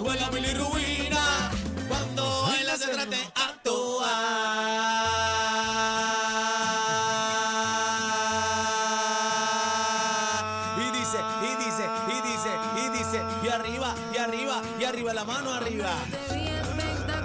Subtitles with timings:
[0.00, 1.50] sube la bilirrubina.
[1.88, 4.08] Cuando baila se trate actuar.
[10.78, 15.24] Y dice, y dice, y dice, y dice, y arriba, y arriba, y arriba, la
[15.24, 15.92] mano arriba.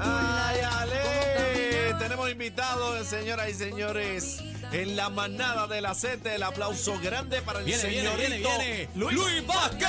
[0.02, 1.96] Ay, Ale.
[1.98, 6.34] Tenemos invitados, señoras y señores, en la manada de la Z.
[6.34, 8.90] El aplauso grande para el Viene, señorito viene, viene.
[8.96, 9.88] Luis, Luis Vázquez.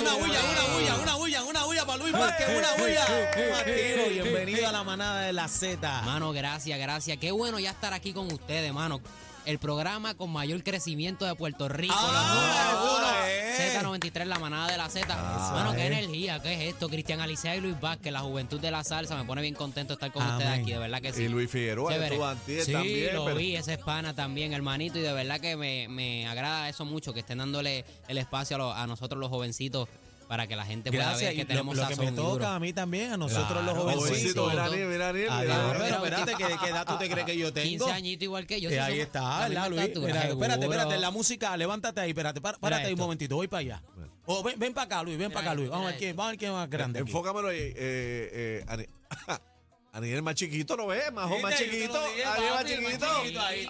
[0.00, 3.04] Una bulla, una bulla, una bulla, una bulla para Luis Vázquez, una bulla.
[3.52, 6.02] Mateo, bienvenido a la manada de la Z.
[6.02, 7.18] Mano, gracias, gracias.
[7.18, 9.00] Qué bueno ya estar aquí con ustedes, mano.
[9.44, 11.94] El programa con mayor crecimiento de Puerto Rico.
[11.96, 13.41] Ah.
[13.58, 15.06] Z93, la manada de la Z.
[15.10, 15.86] Ah, mano, qué eh.
[15.86, 16.88] energía, qué es esto.
[16.88, 19.16] Cristian Alicea y Luis Vázquez, la juventud de la salsa.
[19.16, 20.36] Me pone bien contento estar con Amén.
[20.36, 21.22] ustedes aquí, de verdad que sí.
[21.24, 23.14] Y Luis Figueroa estuvo antier Sí, también.
[23.14, 26.68] lo pero- vi, ese es pana también, hermanito, y de verdad que me, me agrada
[26.68, 29.88] eso mucho, que estén dándole el espacio a, lo- a nosotros los jovencitos
[30.32, 31.28] para que la gente pueda Gracias.
[31.28, 32.32] ver que y tenemos lo, lo que me duro.
[32.36, 34.70] toca a mí también, a nosotros Claro, los Jovencito, jovencitos.
[34.88, 35.74] mira, mira, Adiós, mira.
[35.78, 37.68] pero espérate, ¿qué, qué edad tú te crees que yo tengo?
[37.68, 38.70] 15 añitos igual que yo.
[38.70, 40.06] Eh, sí ahí somos está, la misma ¿verdad, Luis?
[40.06, 43.60] Mira, espérate, espérate, la música, levántate ahí, espérate, pá- párate ahí un momentito, voy para
[43.60, 43.82] allá.
[44.24, 45.68] O ven, ven para acá, Luis, ven Mira para acá, Luis.
[45.68, 46.98] Vamos a ver mira quién, vamos a ver quién es más grande.
[47.00, 47.10] aquí.
[47.10, 47.58] Enfócamelo ahí.
[47.58, 48.88] Eh, eh,
[49.94, 51.12] Aniel más chiquito, ¿lo ves?
[51.12, 52.00] Más, más chiquito.
[52.02, 53.06] Aniel más chiquito.
[53.42, 53.66] ahí,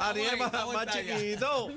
[0.73, 1.70] más, chiquito.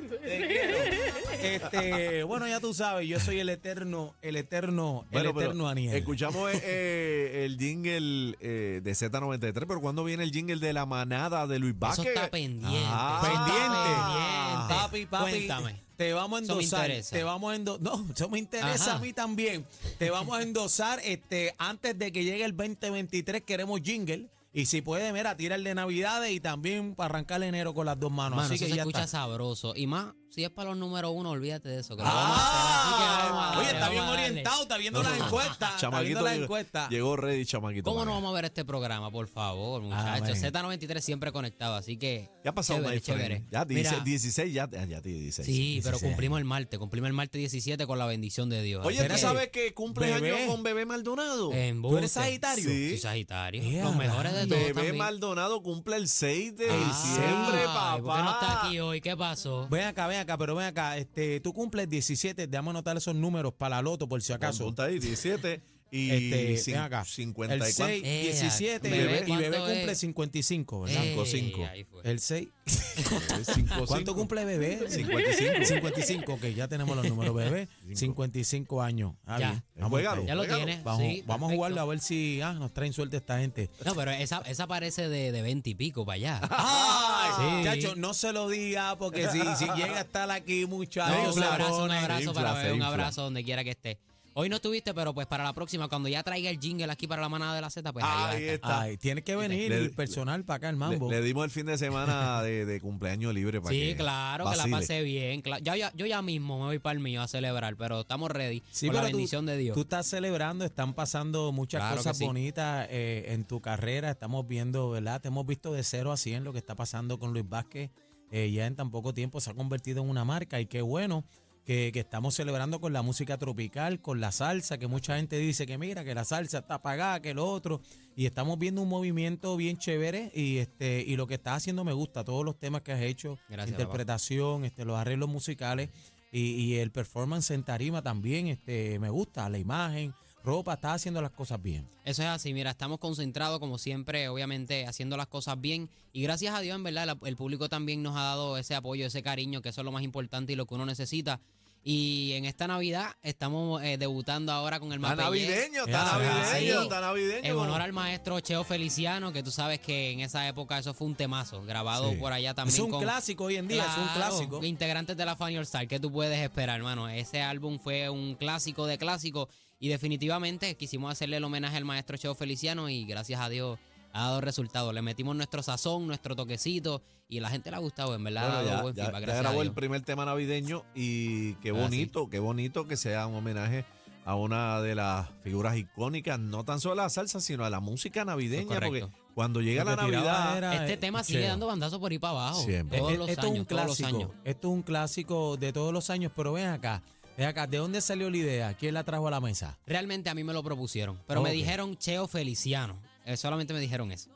[1.42, 5.96] Este, bueno, ya tú sabes, yo soy el eterno, el eterno, Bueno, el eterno Aniel.
[5.96, 10.86] Escuchamos eh, eh, el jingle eh, de Z93, pero ¿cuándo viene el jingle de la
[10.86, 12.08] manada de Luis Eso Vázquez?
[12.08, 12.88] está pendiente.
[12.88, 13.78] Ah, eso está pendiente.
[13.90, 14.76] pendiente.
[14.76, 15.32] Papi, papi.
[15.32, 15.86] Cuéntame.
[15.98, 16.86] Te vamos a Eso me endosar.
[16.86, 17.16] interesa.
[17.16, 17.82] Te vamos a endosar.
[17.82, 18.96] No, eso me interesa Ajá.
[18.96, 19.66] a mí también.
[19.98, 23.42] Te vamos a endosar este, antes de que llegue el 2023.
[23.42, 24.28] Queremos jingle.
[24.58, 28.00] Y si puede, mira, tira el de Navidades y también para arrancar enero con las
[28.00, 28.38] dos manos.
[28.38, 29.20] Mano, Así eso que se ya escucha está.
[29.20, 29.73] sabroso.
[29.76, 31.96] Y más, si es para los número uno, olvídate de eso.
[31.96, 32.62] Que lo vamos a hacer.
[32.76, 34.30] Así que vamos a Ah, oye, está bien vamos a darle.
[34.32, 35.54] orientado, está viendo las encuestas.
[35.54, 36.90] Está Chamaquito viendo las llegó- encuestas.
[36.90, 37.84] Llegó ready, chamaquito.
[37.90, 40.30] ¿Cómo no vamos a ver este programa, por favor, muchachos?
[40.30, 40.36] Amén.
[40.36, 42.30] Z93 siempre conectado, así que.
[42.44, 43.46] Ya ha pasado, chévere, chévere.
[43.50, 45.46] Ya 16, Mira, 16 ya, ya, ya tiene 16.
[45.46, 48.86] Sí, pero 16 cumplimos el martes, cumplimos el martes 17 con la bendición de Dios.
[48.86, 50.36] Oye, ¿tú sabes que cumple Bebé.
[50.36, 51.54] años con Bebé Maldonado?
[51.54, 52.12] En ¿Tú eres.
[52.12, 52.64] Sagitario?
[52.66, 52.90] Sí.
[52.92, 53.84] Sí, Sagitario.
[53.84, 54.98] Los mejores de todos Bebé también.
[54.98, 58.02] Maldonado cumple el 6 de Ah, diciembre, papá.
[58.02, 59.02] ¿Por qué no está aquí hoy?
[59.02, 59.67] ¿Qué pasó?
[59.70, 60.97] Ven acá, ven acá, pero ven acá.
[60.97, 62.47] Este, tú cumples 17.
[62.47, 64.63] Déjame anotar esos números para la loto, por si acaso.
[64.63, 67.06] Apunta ahí, 17 y Este, cin- ven acá.
[67.06, 69.98] 50 el y 6, Eh, 17 y bebé, bebé, y bebé ¿cuánto cumple es?
[70.00, 71.04] 55, ¿verdad?
[71.06, 71.66] Eh, Cinco, cinco.
[71.66, 72.02] ahí fue.
[72.04, 72.48] El 6.
[73.10, 73.54] cuánto.
[73.54, 74.90] 5, ¿Cuánto cumple bebé?
[74.90, 75.66] 55.
[75.66, 77.68] 55, ok, ya tenemos los números, bebé.
[77.94, 79.14] 55 años.
[79.26, 79.52] Ah, Ya.
[79.76, 79.90] bien.
[79.90, 80.22] Juégalo.
[80.22, 80.28] ahí.
[80.28, 80.66] Ya lo Juégalo.
[80.66, 80.84] tienes.
[80.84, 81.56] Vamos, sí, vamos a perfecto.
[81.56, 83.70] jugarlo a ver si ah, nos traen suerte esta gente.
[83.86, 86.42] No, pero esa, esa parece de, de 20 y pico para allá.
[86.50, 87.32] ¡Ay!
[87.38, 87.64] Sí.
[87.82, 91.42] Chacho, no se lo diga porque si, si llega a estar aquí, No, muchachos, un
[91.42, 92.88] se abrazo, un pone- abrazo infla, para se ver, un infla.
[92.88, 94.00] abrazo donde quiera que esté.
[94.38, 97.22] Hoy no estuviste, pero pues para la próxima, cuando ya traiga el jingle aquí para
[97.22, 98.54] la manada de la Z, pues ahí va a Ahí estar.
[98.56, 98.82] está.
[98.82, 101.10] Ay, tiene que venir Le- el personal para acá, el Le, mambo.
[101.10, 104.58] le dimos el fin de semana de, de cumpleaños libre para Sí, que claro, que
[104.58, 105.42] la pasé bien.
[105.42, 108.30] cla- Ya, ya- yo ya mismo me voy para el mío a celebrar, pero estamos
[108.30, 109.73] ready Sí, con la pero tú- bendición de Dios.
[109.73, 112.26] Tú estás celebrando, están pasando muchas Claro que cosas sí.
[112.26, 114.12] bonitas eh, en tu carrera.
[114.12, 115.22] Estamos viendo, ¿verdad?
[115.22, 117.90] Te hemos visto de 0 a 100 lo que está pasando con Luis Vázquez.
[118.32, 121.23] Eh, ya en tan poco tiempo se ha convertido en una marca y qué bueno
[121.65, 125.65] que, que estamos celebrando con la música tropical, con la salsa, que mucha gente dice
[125.65, 127.81] que mira, que la salsa está apagada, que lo otro.
[128.15, 131.94] Y estamos viendo un movimiento bien chévere y este y lo que estás haciendo me
[131.94, 135.89] gusta, todos los temas que has hecho, Gracias, interpretación, este, los arreglos musicales
[136.31, 140.13] y, y el performance en tarima también, este, me gusta, la imagen,
[140.45, 141.88] ropa, estás haciendo las cosas bien.
[142.06, 146.56] Eso es así, mira, estamos concentrados como siempre, obviamente haciendo las cosas bien y gracias
[146.56, 149.62] a Dios, en verdad, la- el público también nos ha dado ese apoyo, ese cariño,
[149.62, 151.39] que eso es lo más importante y lo que uno necesita.
[151.88, 155.48] Y en esta Navidad estamos eh, debutando ahora con el Está Mapellé.
[155.48, 156.84] navideño, está navideño, sí.
[156.84, 157.44] está navideño.
[157.48, 161.06] En honor al maestro Cheo Feliciano, que tú sabes que en esa época eso fue
[161.06, 162.16] un temazo, grabado Sí.
[162.18, 162.74] por allá también.
[162.74, 164.64] es un con- clásico hoy en día, es un clásico.
[164.64, 167.08] Integrantes de la Funny All Star, ¿qué tú puedes esperar, hermano?
[167.08, 169.48] Ese álbum fue un clásico de clásicos
[169.80, 173.77] y definitivamente quisimos hacerle el homenaje al maestro Cheo Feliciano y gracias a Dios
[174.13, 174.94] ha dado resultado.
[174.94, 178.44] Le metimos nuestro sazón, nuestro toquecito y a la gente le ha gustado, en verdad.
[178.44, 179.75] Bueno, ha dado ya, buen ya- feedback, ya gracias a grabó el Dios.
[179.75, 183.83] primer tema navideño y qué Ah, bonito, qué bonito que sea un homenaje
[184.24, 187.80] a una de las figuras icónicas, no tan solo a la salsa, sino a la
[187.80, 191.50] música navideña, porque cuando llega la Navidad, era, Este tema sigue Cheo.
[191.50, 192.62] dando bandazos por ahí para abajo.
[192.63, 192.98] Siempre.
[192.98, 194.18] Todos Eh, los esto años, es un todos los clásico.
[194.18, 194.31] años.
[194.45, 197.04] Esto es un clásico de todos los años, pero ven acá.
[197.38, 198.74] Ven acá, ¿de dónde salió la idea?
[198.76, 199.78] ¿Quién la trajo a la mesa?
[199.86, 201.48] Realmente a mí me lo propusieron, pero Ok.
[201.48, 202.98] me dijeron Cheo Feliciano.
[203.26, 204.30] Eh, solamente me dijeron eso.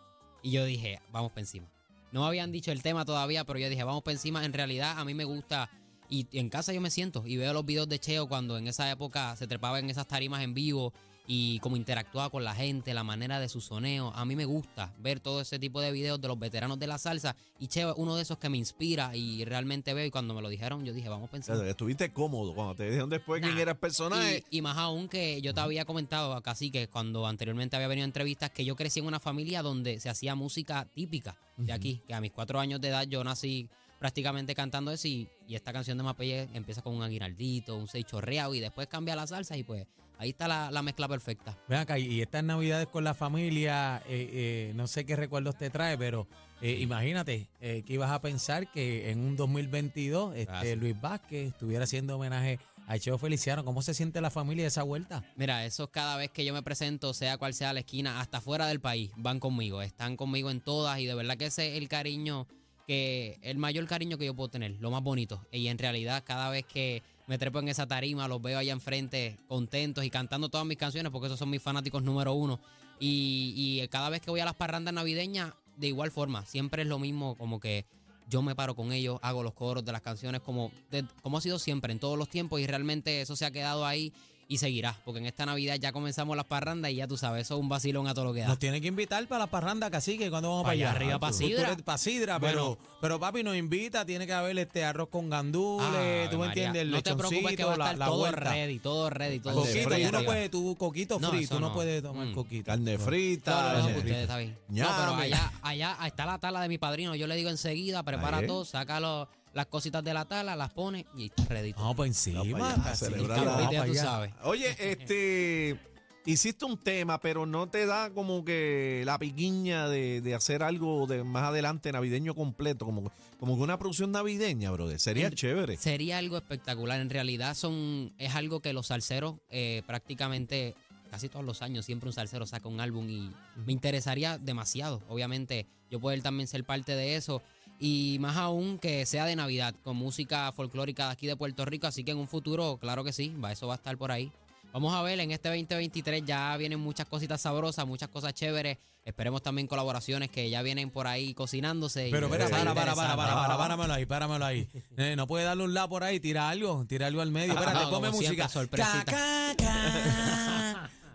[0.43, 1.67] Y yo dije, vamos para encima.
[2.11, 4.43] No me habían dicho el tema todavía, pero yo dije, vamos para encima.
[4.43, 5.69] En realidad, a mí me gusta.
[6.09, 8.89] Y en casa yo me siento y veo los videos de Cheo cuando en esa
[8.89, 10.91] época se trepaba en esas tarimas en vivo
[11.31, 14.11] y cómo interactuaba con la gente, la manera de su soneo.
[14.15, 16.97] A mí me gusta ver todo ese tipo de videos de los veteranos de la
[16.97, 20.33] salsa y Cheo es uno de esos que me inspira y realmente veo y cuando
[20.33, 21.63] me lo dijeron yo dije, vamos a pensar.
[21.67, 23.61] Estuviste cómodo cuando te dijeron después quién Nah.
[23.61, 24.43] era el personaje.
[24.49, 27.87] Y, y más aún que yo te había comentado acá sí que cuando anteriormente había
[27.87, 31.73] venido a entrevistas que yo crecí en una familia donde se hacía música típica de
[31.73, 35.53] aquí, que a mis cuatro años de edad yo nací prácticamente cantando eso y, y
[35.53, 39.27] esta canción de Mapelle empieza con un aguinaldito, un seis chorreado y después cambia la
[39.27, 39.85] salsa y pues
[40.19, 41.57] ahí está la, la mezcla perfecta.
[41.67, 45.69] Ven acá, y estas navidades con la familia, eh, eh, no sé qué recuerdos te
[45.69, 46.27] trae, pero
[46.61, 50.75] eh, imagínate que ibas a pensar que en un 2022 este, Ah, sí.
[50.75, 53.63] Luis Vázquez estuviera haciendo homenaje a Cheo Feliciano.
[53.63, 55.23] ¿Cómo se siente la familia de esa vuelta?
[55.37, 58.41] Mira, eso es cada vez que yo me presento, sea cual sea la esquina, hasta
[58.41, 61.77] fuera del país, van conmigo, están conmigo en todas y de verdad que ese es
[61.77, 62.45] el cariño
[62.87, 65.45] que, el mayor cariño que yo puedo tener, lo más bonito.
[65.51, 69.37] Y en realidad cada vez que me trepo en esa tarima, los veo allá enfrente
[69.47, 72.59] contentos y cantando todas mis canciones porque esos son mis fanáticos número uno.
[72.99, 76.87] Y, y cada vez que voy a las parrandas navideñas, de igual forma, siempre es
[76.87, 77.85] lo mismo, como que
[78.27, 81.41] yo me paro con ellos, hago los coros de las canciones como, de- como ha
[81.41, 84.11] sido siempre, en todos los tiempos, y realmente eso se ha quedado ahí
[84.51, 87.53] y seguirá, porque en esta Navidad ya comenzamos las parrandas y ya tú sabes, eso
[87.55, 88.47] es un vacilón a todo lo que da.
[88.47, 90.89] Nos tiene que invitar para la parranda, cacique, cuando vamos Pa' para allá.
[90.91, 91.71] arriba, pa' Tú- tú Sidra.
[91.71, 96.31] eres pa' Sidra, pero, pero papi nos invita, tiene que haber este arroz con gandules,
[96.31, 98.39] tú me entiendes, el No te preocupes que va a estar la, la todo vuelta.
[98.39, 99.83] ready, todo ready, todo Coquito, ready.
[99.83, 101.73] Coquito, Frito, tú no puedes, tú coquito No, frito, tú no, no.
[101.75, 102.33] puedes tomar Mm.
[102.33, 102.65] coquito.
[102.65, 103.51] Carne frita.
[103.51, 103.99] No, no, no, carne frita.
[103.99, 104.57] ustedes está bien.
[104.69, 107.13] No, pero allá, allá está la tala de mi padrino.
[107.13, 111.05] Yo le digo enseguida, prepara todo, saca lo- las cositas de la tala, las pone
[111.15, 111.73] y está ready.
[111.73, 114.01] Vamos por encima, celebrar la- tú allá.
[114.03, 114.33] sabes.
[114.43, 115.79] Oye, este.
[116.25, 121.07] Hiciste un tema, pero no te da como que la piquiña de, de hacer algo
[121.07, 123.09] de más adelante navideño completo, como,
[123.39, 124.99] como que una producción navideña, brother.
[124.99, 125.77] Sería En- chévere.
[125.77, 126.99] Sería algo espectacular.
[126.99, 130.75] En realidad son es algo que los salseros eh, prácticamente
[131.09, 133.31] casi todos los años siempre un salsero saca un álbum y
[133.65, 135.01] me interesaría demasiado.
[135.07, 137.41] Obviamente yo poder también ser parte de eso
[137.79, 141.87] y más aún que sea de Navidad con música folclórica de aquí de Puerto Rico.
[141.87, 144.31] Así que en un futuro, claro que sí, va, eso va a estar por ahí.
[144.73, 148.77] Vamos a ver, en este 2023 ya vienen muchas cositas sabrosas, muchas cosas chéveres.
[149.03, 152.09] Esperemos también colaboraciones que ya vienen por ahí cocinándose.
[152.11, 154.67] Pero espera, para, para, para, para, páramelo ahí, páramelo ahí.
[154.97, 157.53] Eh, no puede darle un la por ahí, tira algo, tira algo al medio.
[157.53, 158.47] Espérate, No, ponme música.
[158.49, 159.55] sorpresita.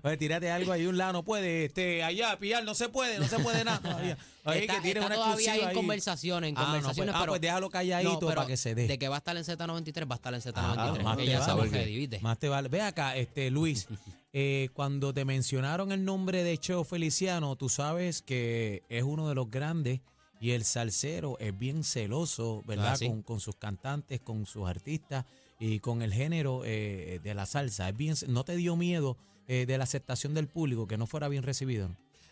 [0.05, 1.65] Oye, tírate algo ahí, un lado, no puede.
[1.65, 4.19] Este, allá, pillar, no se puede, no se puede nada todavía.
[4.45, 7.15] Oye, está, que está una todavía ahí exclusiva en conversaciones, en Ah, no, pues- conversaciones,
[7.15, 8.87] ah, pero pues déjalo calladito no, para que se dé.
[8.87, 11.03] De que va a estar en Z93, va a estar en Ah, Z93.
[11.03, 11.25] más te
[11.56, 12.19] vale, que.
[12.21, 12.69] Más te vale.
[12.69, 13.89] Ve acá, este Luis,
[14.35, 19.35] eh, cuando te mencionaron el nombre de Cheo Feliciano, tú sabes que es uno de
[19.35, 20.01] los grandes
[20.39, 22.93] y el salsero es bien celoso, ¿verdad?
[22.93, 23.06] Ah, sí.
[23.09, 25.25] con, con sus cantantes, con sus artistas
[25.59, 27.89] y con el género eh, de la salsa.
[27.89, 29.17] Es bien, ¿No te dio miedo
[29.49, 31.91] eh, de la aceptación del público que no fuera bien recibido?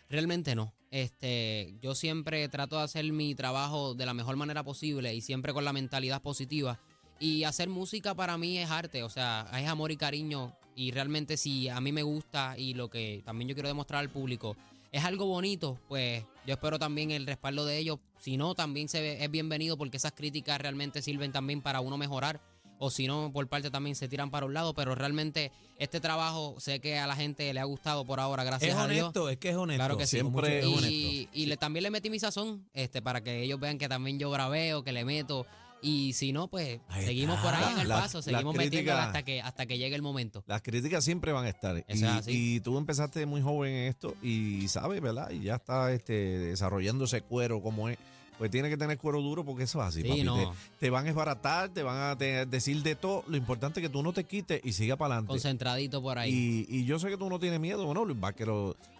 [0.09, 0.73] Realmente no.
[0.91, 5.53] Este, yo siempre trato de hacer mi trabajo de la mejor manera posible y siempre
[5.53, 6.79] con la mentalidad positiva.
[7.19, 10.55] Y hacer música para mí es arte, o sea, es amor y cariño.
[10.75, 14.09] Y realmente si a mí me gusta y lo que también yo quiero demostrar al
[14.09, 14.55] público
[14.91, 17.99] es algo bonito, pues yo espero también el respaldo de ellos.
[18.19, 21.97] Si no, también se ve- es bienvenido porque esas críticas realmente sirven también para uno
[21.97, 22.39] mejorar.
[22.85, 24.73] O si no, por parte también se tiran para un lado.
[24.73, 28.71] Pero realmente este trabajo sé que a la gente le ha gustado por ahora, gracias
[28.71, 29.03] Es a Dios.
[29.03, 29.79] honesto, es que es honesto.
[29.79, 30.17] Claro que sí.
[30.17, 30.87] Siempre es es honesto.
[30.89, 34.19] Y, y le, también le metí mi sazón, este, para que ellos vean que también
[34.19, 35.45] yo braveo, que le meto.
[35.85, 37.51] Y si no, pues Ahí seguimos está.
[37.51, 40.41] por ahí en el La- paso, seguimos metiéndole hasta que, hasta que llegue el momento.
[40.47, 41.75] Las críticas siempre van a estar.
[41.87, 42.55] Eso y, es así.
[42.55, 45.29] y tú empezaste muy joven en esto y sabes, ¿verdad?
[45.31, 47.97] Y ya está este, desarrollando ese cuero como es.
[48.37, 50.01] Pues tiene que tener cuero duro porque eso es así.
[50.01, 50.23] Sí, papi.
[50.23, 50.35] no.
[50.35, 50.47] Te,
[50.79, 53.23] te van a esbaratar, te van a te- decir de todo.
[53.27, 55.29] Lo importante es que tú no te quites y siga para adelante.
[55.29, 56.65] Concentradito por ahí.
[56.69, 57.85] Y, y yo sé que tú no tienes miedo.
[57.85, 58.17] Bueno, Luis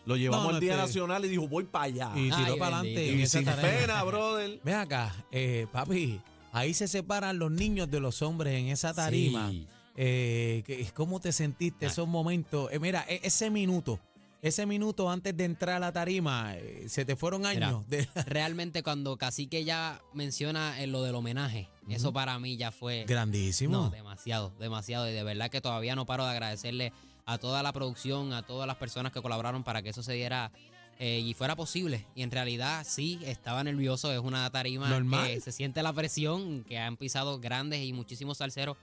[0.05, 2.11] lo, llevamos No, no, al Día Nacional y dijo, voy para allá.
[2.15, 3.05] Y tiró para adelante.
[3.13, 3.79] Y esa sin tarea.
[3.79, 4.59] pena, brother.
[4.63, 6.21] Ven acá, eh, papi,
[6.51, 9.49] ahí se separan los niños de los hombres en esa tarima.
[9.49, 9.67] Sí.
[9.95, 11.89] Eh, ¿Cómo te sentiste Ah.
[11.89, 12.71] esos momentos?
[12.71, 13.99] Eh, mira, e- ese minuto,
[14.43, 17.69] ese minuto antes de entrar a la tarima, eh, se te fueron Mira.
[17.69, 17.87] años.
[17.87, 23.05] de- Realmente cuando Cacique ya menciona en lo del homenaje, eso para mí ya fue...
[23.07, 23.71] grandísimo.
[23.73, 25.09] No, demasiado, demasiado.
[25.09, 26.91] Y de verdad que todavía no paro de agradecerle
[27.25, 30.51] a toda la producción, a todas las personas que colaboraron para que eso se diera
[30.99, 32.05] eh, y fuera posible.
[32.13, 34.11] Y en realidad sí, estaba nervioso.
[34.11, 35.27] Es una tarima Normal.
[35.27, 38.75] que se siente la presión, que han pisado grandes y muchísimos salseros.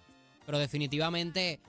[0.46, 1.60] Pero definitivamente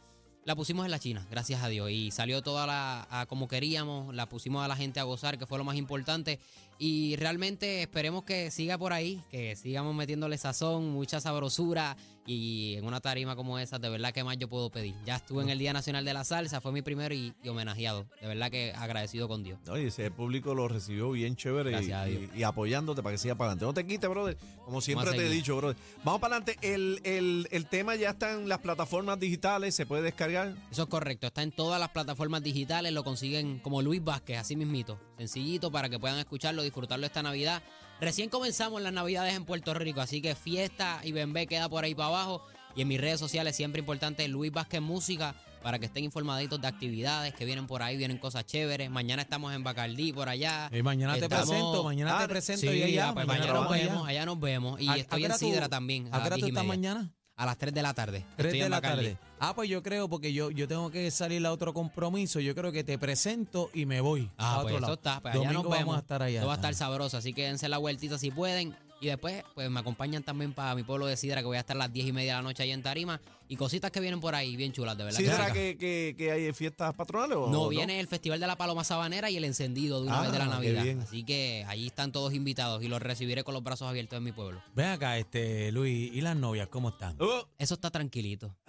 [0.43, 1.91] la pusimos en la China, gracias a Dios.
[1.91, 5.45] Y salió toda la, a como queríamos, la pusimos a la gente a gozar, que
[5.45, 6.39] fue lo más importante.
[6.79, 12.85] Y realmente esperemos que siga por ahí, que sigamos metiéndole sazón, mucha sabrosura Y en
[12.85, 14.93] una tarima como esa, de verdad que más yo puedo pedir.
[15.05, 18.05] Ya estuve en el Día Nacional de la Salsa, fue mi primero y, y homenajeado.
[18.21, 19.57] De verdad que agradecido con Dios.
[19.67, 23.51] Oye, ese público lo recibió bien chévere y, y- y apoyándote para que siga para
[23.53, 23.65] adelante.
[23.65, 24.37] No te quites, brother.
[24.65, 25.75] Como siempre te he dicho, brother.
[26.03, 26.57] Vamos para adelante.
[26.61, 30.53] El, el- el tema ya está en las plataformas digitales, se puede descargar.
[30.71, 34.55] Eso es correcto, está en todas las plataformas digitales, lo consiguen como Luis Vázquez, así
[34.55, 34.99] mismito.
[35.17, 37.63] Sencillito para que puedan escucharlo, disfrutarlo esta Navidad.
[38.01, 41.93] Recién comenzamos las Navidades en Puerto Rico, así que fiesta y bembé queda por ahí
[41.93, 42.41] para abajo.
[42.75, 46.67] Y en mis redes sociales siempre importante Luis Vázquez Música para que estén informaditos de
[46.67, 48.89] actividades que vienen por ahí, vienen cosas chéveres.
[48.89, 50.69] Mañana estamos en Bacardí por allá.
[50.73, 53.09] Y mañana te presento, mañana Ah, te presento Sí, y allá.
[53.09, 53.85] ah, pues mañana mañana nos allá.
[53.89, 54.81] vemos, allá nos vemos.
[54.81, 56.07] Y ¿A- a estoy qué en tú- Sidra también.
[56.07, 56.67] ¿A qué hora las tú 10 y estás media.
[56.93, 57.13] mañana?
[57.37, 58.25] A las 3 de la tarde.
[58.35, 59.17] 3 Estoy de la tarde.
[59.39, 62.39] Ah, pues yo creo, porque yo, yo tengo que salir a otro compromiso.
[62.39, 64.29] Yo creo que te presento y me voy.
[64.37, 64.93] Ah, a otro pues eso lado.
[64.93, 65.19] está.
[65.21, 65.85] Pues allá Domingo nos vemos.
[65.85, 66.39] vamos a estar allá.
[66.39, 68.75] Eso va a estar sabroso, así que dense la vueltita si pueden.
[68.99, 71.75] Y después, pues me acompañan también para mi pueblo de Sidra, que voy a estar
[71.75, 73.19] a las 10 y media de la noche ahí en Tarima.
[73.51, 75.17] Y cositas que vienen por ahí, bien chulas, de verdad.
[75.17, 78.47] ¿Sí que será que, que- que hay fiestas patronales o No, viene el Festival de
[78.47, 80.83] la Paloma Sabanera y el encendido de una Ah, vez de la qué Navidad.
[80.83, 81.01] bien.
[81.01, 84.31] Así que allí están todos invitados y los recibiré con los brazos abiertos en mi
[84.31, 84.63] pueblo.
[84.73, 87.17] Ven acá, este, Luis, ¿y las novias cómo están?
[87.19, 88.55] Oh, Eso está tranquilito.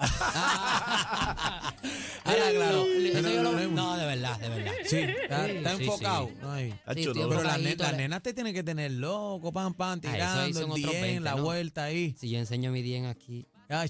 [2.25, 2.85] Habla claro.
[2.87, 4.73] Eso yo lo- No, de verdad, de verdad.
[4.85, 6.27] Sí, está, está Sí, enfocado.
[6.29, 6.35] sí.
[6.43, 6.71] Ay.
[6.95, 7.61] Sí, tío, Pero las,
[7.97, 11.03] nenas te tienen que tener loco, pam, pam, Ah, eso tirando son el otros 10,
[11.03, 11.43] 20, la ¿no?
[11.45, 12.17] vuelta ahí.
[12.19, 13.47] Si yo enseño mi 10 aquí.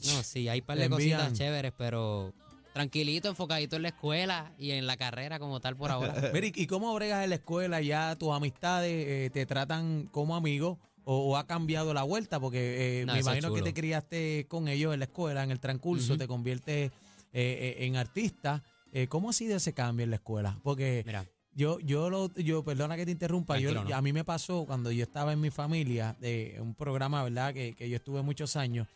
[0.06, 2.32] No, sí, hay un par de cositas chéveres, pero
[2.72, 6.14] tranquilito, enfocadito en la escuela y en la carrera como tal por ahora.
[6.32, 7.80] Mira, ¿y- ¿y cómo bregas en la escuela?
[7.82, 12.40] ¿Ya tus amistades eh, te tratan como amigos o, o ha cambiado la vuelta?
[12.40, 15.60] Porque eh, No, me imagino que te criaste con ellos en la escuela, en el
[15.60, 16.92] transcurso, te conviertes eh,
[17.32, 18.62] eh, en artista.
[19.08, 20.58] ¿Cómo ha sido ese cambio en la escuela?
[20.62, 21.24] Porque Mira,
[21.54, 23.94] yo, yo, lo, yo, perdona que te interrumpa, yo, no.
[23.94, 27.54] a mí me pasó cuando yo estaba en mi familia, de un programa, ¿verdad?
[27.54, 28.86] Que, que yo estuve muchos años.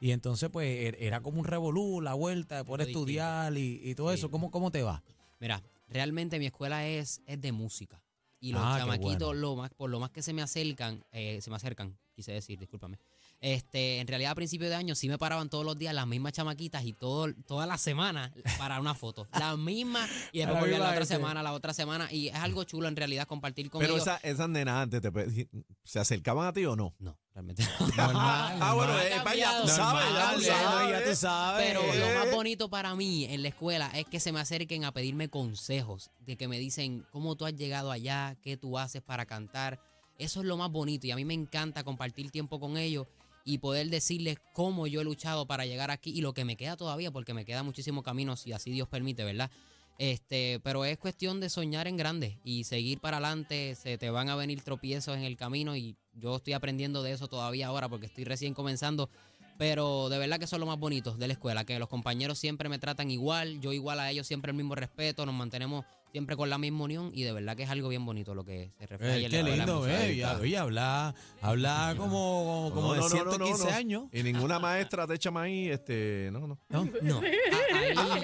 [0.00, 3.94] Y entonces, pues, er- era como un revolú, la vuelta, por Algo estudiar y, y
[3.94, 4.16] todo Sí.
[4.16, 4.30] eso.
[4.30, 5.02] ¿Cómo, ¿Cómo te va?
[5.40, 8.00] mira, realmente mi escuela es, es de música.
[8.40, 9.34] Y los Ah, chamaquitos, bueno.
[9.34, 12.58] lo más, por lo más que se me acercan, eh, se me acercan, quise decir,
[12.58, 12.98] discúlpame.
[13.40, 16.32] Este, en realidad a principio de año sí me paraban todos los días las mismas
[16.32, 19.28] chamaquitas y todo, toda la semana para una foto.
[19.38, 21.14] La misma y después volvían la otra gente.
[21.14, 22.10] semana, la otra semana.
[22.10, 24.06] Y es algo chulo en realidad compartir con Pero ellos.
[24.06, 25.48] esa- esas nenas antes te
[25.84, 26.94] se acercaban a ti o no?
[26.98, 27.86] No, realmente no.
[27.96, 30.90] Normal, Ah, bueno, eh, pa- ya tú Normal, sabes, ya tú sabes.
[30.90, 31.66] ya tú sabes.
[31.66, 31.98] Pero Eh.
[32.00, 35.28] lo más bonito para mí en la escuela es que se me acerquen a pedirme
[35.28, 39.78] consejos, de que me dicen cómo tú has llegado allá, qué tú haces para cantar.
[40.18, 43.06] Eso es lo más bonito y a mí me encanta compartir tiempo con ellos
[43.46, 46.76] y poder decirles cómo yo he luchado para llegar aquí y lo que me queda
[46.76, 49.50] todavía, porque me queda muchísimo camino, si así Dios permite, ¿verdad?
[49.98, 53.76] Este, pero es cuestión de soñar en grande y seguir para adelante.
[53.76, 57.28] Se te van a venir tropiezos en el camino y yo estoy aprendiendo de eso
[57.28, 59.08] todavía ahora porque estoy recién comenzando.
[59.58, 62.68] Pero de verdad que son lo más bonito de la escuela, que los compañeros siempre
[62.68, 66.48] me tratan igual, yo igual a ellos siempre el mismo respeto, nos mantenemos siempre con
[66.48, 69.14] la misma unión y de verdad que es algo bien bonito lo que se refleja
[69.14, 70.24] ahí Eh, qué lindo, eh.
[70.40, 74.04] oye, habla, habla como, como de 115 años.
[74.12, 76.58] Y ninguna maestra te echa maíz, este, no, no.
[76.68, 76.88] ¿no?
[77.02, 78.22] No, ahí,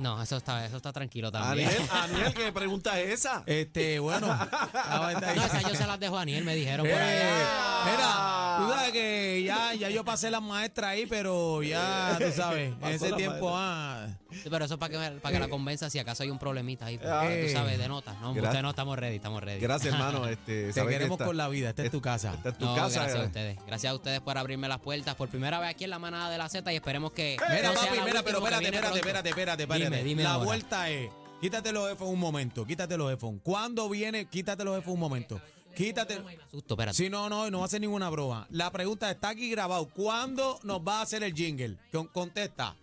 [0.00, 1.68] no, eso está, eso está tranquilo también.
[1.68, 3.42] Aniel, Aniel, ¿qué pregunta es esa?
[3.46, 4.26] Este, bueno.
[4.72, 7.44] la No, esa yo se las dejo a Aniel, me dijeron por Eh,
[7.84, 8.45] mira, tú sabes que
[9.78, 14.48] ya, yo pasé las maestras ahí, pero ya, tú sabes, en ese tiempo, ah, Sí,
[14.50, 17.00] Pero eso es para que, para que la convenza si acaso hay un problemita ahí.
[17.04, 17.26] Ah.
[17.42, 18.20] tú sabes, de notas.
[18.20, 19.60] No, ustedes no estamos ready, estamos ready.
[19.60, 20.26] Gracias, hermano.
[20.28, 21.70] Este, te queremos esta- con la vida.
[21.70, 22.34] Esta es tu casa.
[22.34, 23.00] Esta es tu No, casa.
[23.02, 23.26] gracias a eh.
[23.26, 23.58] ustedes.
[23.66, 26.36] Gracias a ustedes por abrirme las puertas por primera vez aquí en la manada de
[26.38, 27.36] la Z y esperemos que.
[27.48, 29.84] Mira, no papi, mira, pero espérate, espérate, espérate, espérate, espérate.
[29.96, 30.44] Dime, dime La ahora.
[30.44, 31.08] vuelta es,
[31.40, 33.40] quítate los headphones un momento, quítate los headphones.
[33.42, 34.26] ¿Cuándo viene?
[34.26, 35.40] Quítate los headphones un momento.
[35.76, 36.22] Quítate.
[36.52, 36.94] Espérate.
[36.96, 38.46] Si no, no, no va a hacer ninguna broma.
[38.50, 39.86] La pregunta está aquí grabado.
[39.90, 41.76] ¿Cuándo nos va a hacer el jingle?
[41.92, 42.74] Con- contesta.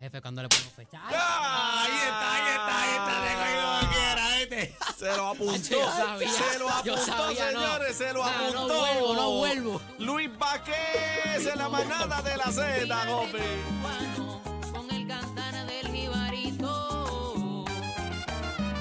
[0.00, 1.00] Jefe, cuando le pongo fecha.
[1.06, 3.22] Ay, Ahí está, ahí está, ahí está.
[3.22, 4.76] Te cogido como quiera, ¿viste?
[4.98, 5.68] Se lo apuntó.
[5.70, 7.60] Yo sabía, se lo yo apuntó, sabía, no.
[7.60, 7.96] señores.
[7.96, 8.78] Se lo no apuntó.
[8.78, 9.80] vuelvo, no vuelvo.
[9.98, 13.38] Luis Vázquez en la manada de la Z, Gopi.